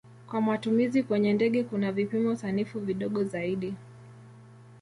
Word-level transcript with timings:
Kwa 0.27 0.41
matumizi 0.41 1.03
kwenye 1.03 1.33
ndege 1.33 1.63
kuna 1.63 1.91
vipimo 1.91 2.35
sanifu 2.35 2.79
vidogo 2.79 3.23
zaidi. 3.23 3.75